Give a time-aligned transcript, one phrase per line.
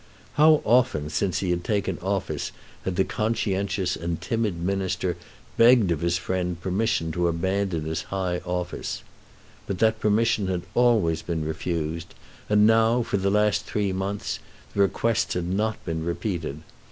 [0.33, 2.51] How often since he had taken office
[2.85, 5.15] had the conscientious and timid Minister
[5.57, 9.03] begged of his friend permission to abandon his high office!
[9.67, 12.15] But that permission had always been refused,
[12.49, 14.39] and now, for the last three months,
[14.73, 16.63] the request had not been repeated.